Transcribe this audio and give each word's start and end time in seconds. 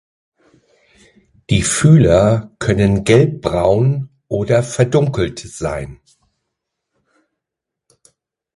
Die 1.51 1.61
Fühler 1.61 2.51
können 2.57 3.03
gelbbraun 3.03 4.09
oder 4.27 4.63
verdunkelt 4.63 5.37
sein. 5.37 6.01